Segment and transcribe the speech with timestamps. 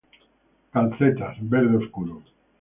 [0.73, 2.15] Calcetas:Verde oscuro.